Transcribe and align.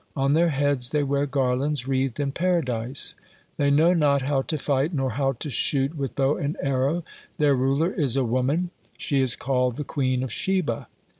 On 0.15 0.33
their 0.33 0.49
heads 0.49 0.89
they 0.89 1.03
wear 1.03 1.27
garlands 1.27 1.87
wreathed 1.87 2.19
in 2.19 2.31
Paradise. 2.31 3.13
They 3.57 3.69
know 3.69 3.93
not 3.93 4.23
how 4.23 4.41
to 4.41 4.57
fight, 4.57 4.95
nor 4.95 5.11
how 5.11 5.33
to 5.33 5.49
shoot 5.51 5.95
with 5.95 6.15
bow 6.15 6.37
and 6.37 6.57
arrow. 6.59 7.03
Their 7.37 7.55
ruler 7.55 7.93
is 7.93 8.15
a 8.15 8.23
woman, 8.25 8.71
she 8.97 9.21
is 9.21 9.35
called 9.35 9.75
the 9.75 9.83
Queen 9.83 10.23
of 10.23 10.33
Sheba. 10.33 10.87